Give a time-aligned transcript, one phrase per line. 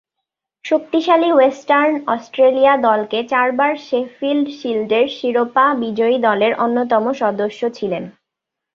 [0.65, 8.03] শক্তিশালী western Australia দলকে চারবার শেফিল্ড শিল্ডের শিরোপা বিজয়ী দলের অন্যতম সদস্য ছিলেন।